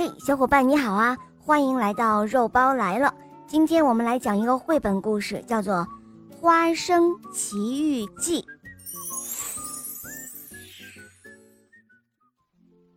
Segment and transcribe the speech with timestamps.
[0.00, 1.14] 嘿，小伙伴你好啊！
[1.38, 3.14] 欢迎来到肉包来了。
[3.46, 5.86] 今天我们来讲一个绘本故事，叫做
[6.34, 8.40] 《花生奇遇记》。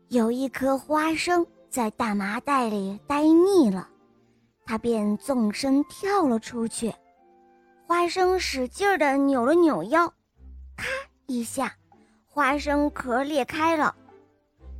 [0.07, 3.89] 有一颗花生在大麻袋里呆腻了，
[4.65, 6.95] 它便纵身跳了出去。
[7.85, 10.07] 花生使劲的扭了扭腰，
[10.77, 10.85] 咔
[11.25, 11.73] 一下，
[12.29, 13.93] 花生壳裂开了，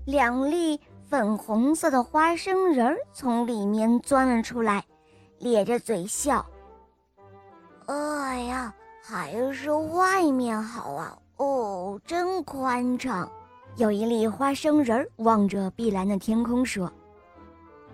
[0.06, 0.80] 两粒。
[1.14, 4.84] 粉红色的花生仁儿从里面钻了出来，
[5.38, 6.44] 咧着嘴笑。
[7.86, 11.16] 哎呀，还是外面好啊！
[11.38, 13.32] 哦，真宽敞。
[13.76, 16.92] 有一粒花生仁儿望着碧蓝的天空说：“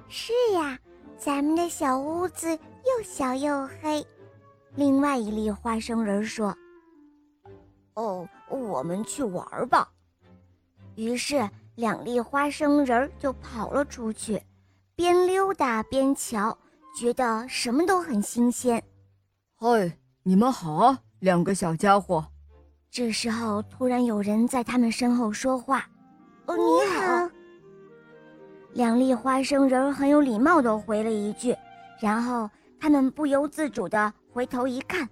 [0.08, 0.80] 是呀，
[1.18, 4.02] 咱们的小屋子又小又黑。”
[4.76, 6.56] 另外一粒花生仁儿说
[7.96, 9.90] ：“哦，我们去玩吧。”
[10.96, 11.46] 于是。
[11.80, 14.42] 两粒花生仁儿就跑了出去，
[14.98, 16.58] 边溜达边瞧，
[16.94, 18.84] 觉得什么都很新鲜。
[19.56, 22.26] 嗨，你们好啊，两个小家伙！
[22.92, 25.88] 这时候突然有人在他们身后说话
[26.48, 27.30] ：“哦，你好。”
[28.76, 31.56] 两粒花生仁儿很有礼貌地回了一句，
[32.02, 35.08] 然后他们不由自主地回头一看，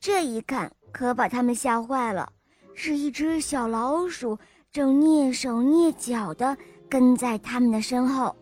[0.00, 2.26] 这一看可把他们吓坏了，
[2.72, 4.38] 是一只小老鼠。
[4.72, 6.56] 正蹑手蹑脚地
[6.88, 8.36] 跟在他们的身后，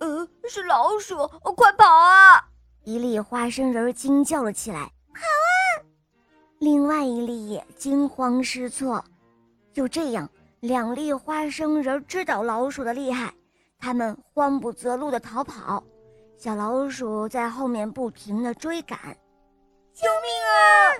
[0.00, 1.14] 呃，是老鼠，
[1.56, 2.44] 快跑啊！
[2.82, 5.86] 一粒花生仁惊叫了起来，跑啊！
[6.58, 9.04] 另外一粒也惊慌失措。
[9.72, 13.32] 就这样，两粒花生仁知道老鼠的厉害，
[13.78, 15.84] 他们慌不择路地逃跑，
[16.36, 18.98] 小老鼠在后面不停地追赶。
[19.94, 20.98] 救命啊！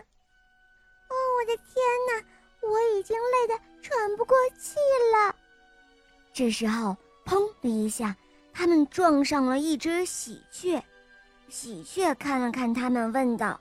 [1.08, 1.74] 哦，我的天
[2.06, 2.28] 哪！
[2.60, 4.76] 我已经累得喘不过气
[5.14, 5.34] 了。
[6.34, 6.94] 这时候，
[7.24, 8.14] 砰的一下，
[8.52, 10.82] 他们撞上了一只喜鹊。
[11.48, 13.58] 喜鹊看了看他们，问道：“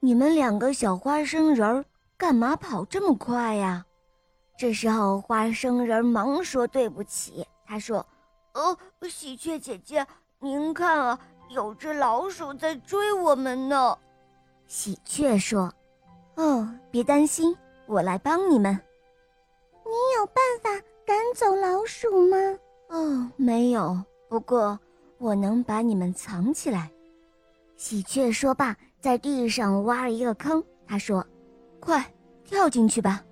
[0.00, 1.84] 你们两个小花生仁儿，
[2.18, 3.84] 干嘛跑这么快呀？”
[4.58, 8.04] 这时候，花生仁忙说：“对不起。”他说
[8.52, 8.76] ：“哦，
[9.08, 10.06] 喜鹊姐姐，
[10.40, 13.96] 您看啊，有只老鼠在追我们呢。”
[14.68, 15.72] 喜鹊说
[16.36, 17.56] ：“哦，别担心。”
[17.88, 18.78] 我来帮你们。
[21.34, 22.36] 走老鼠吗？
[22.88, 23.96] 哦，没有。
[24.28, 24.78] 不过
[25.18, 26.90] 我能把你们藏起来。
[27.76, 30.62] 喜鹊说罢，在地上挖了一个坑。
[30.86, 31.24] 他说
[31.80, 32.04] ：“快
[32.44, 33.22] 跳进去吧。”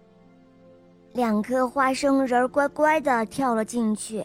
[1.12, 4.24] 两颗花生仁乖乖的跳了进去。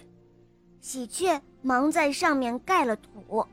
[0.79, 3.45] 喜鹊忙在上面盖了土。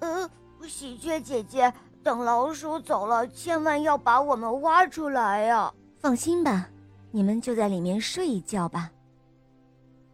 [0.00, 0.28] 呃，
[0.66, 1.72] 喜鹊姐姐。
[2.04, 5.72] 等老鼠走了，千万要把我们挖出来呀！
[6.00, 6.68] 放心吧，
[7.12, 8.90] 你们就在里面睡一觉吧。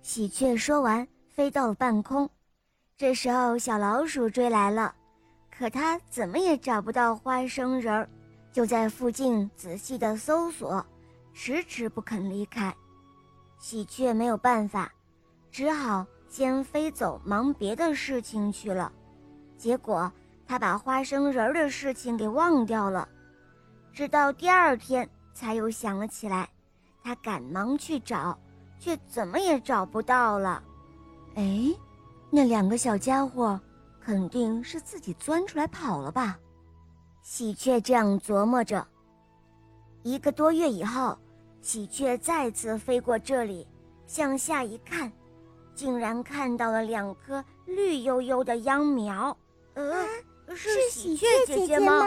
[0.08, 2.26] 喜鹊说完，飞到了半空。
[2.96, 4.94] 这时候，小老鼠追来了，
[5.50, 8.08] 可它怎么也找不到花生仁儿，
[8.50, 10.82] 就在附近仔细的搜索，
[11.34, 12.74] 迟迟不肯离开。
[13.58, 14.90] 喜鹊没有办法，
[15.50, 18.90] 只好先飞走，忙别的事情去了。
[19.58, 20.10] 结果。
[20.46, 23.06] 他把花生仁儿的事情给忘掉了，
[23.92, 26.48] 直到第二天才又想了起来。
[27.04, 28.38] 他赶忙去找，
[28.78, 30.62] 却怎么也找不到了。
[31.34, 31.74] 哎，
[32.30, 33.60] 那两个小家伙
[34.00, 36.38] 肯定是自己钻出来跑了吧？
[37.22, 38.86] 喜鹊这样琢磨着。
[40.02, 41.16] 一个多月以后，
[41.60, 43.66] 喜鹊再次飞过这里，
[44.06, 45.12] 向下一看，
[45.74, 49.36] 竟然看到了两棵绿油油的秧苗。
[49.74, 50.06] 呃。
[50.54, 52.02] 是喜鹊姐姐吗？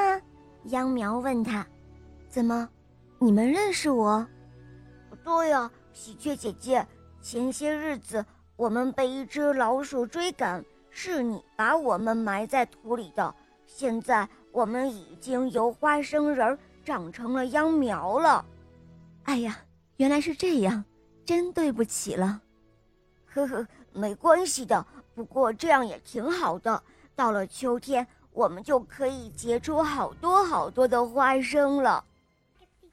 [0.64, 1.64] 秧苗问他
[2.28, 2.68] ：“怎么，
[3.20, 4.26] 你们认识我
[5.24, 6.86] ？”“对呀，喜鹊姐姐。
[7.22, 8.26] 前些日子
[8.56, 13.34] 我们被一只老鼠追赶，是你把我们埋在土里的。
[13.66, 18.46] 现在我们已经由花生仁长成了秧苗了。
[19.24, 19.60] ”“哎呀，
[19.98, 20.84] 原来是这样，
[21.26, 22.42] 真对不起了。
[23.34, 24.86] ”“呵呵，没关系的。
[25.14, 26.84] 不过这样也挺好的。
[27.16, 32.02] 到了秋天。”我们就可以结出好多好多的花生了。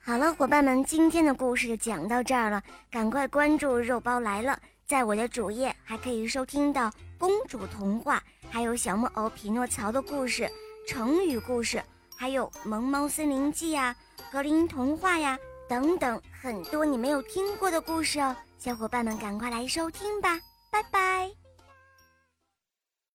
[0.08, 4.58] 好了，伙伴们，今天的故事就讲到这儿了，赶快关注“肉包来了”。
[4.88, 10.48] 在我的主页还可以收听到公主童话，还有小木偶匹诺曹的故事、
[10.86, 11.84] 成语故事，
[12.16, 13.94] 还有《萌猫森林记》呀、
[14.32, 15.38] 格林童话呀
[15.68, 18.34] 等等很多你没有听过的故事哦。
[18.58, 20.40] 小伙伴们，赶快来收听吧，
[20.70, 21.30] 拜拜。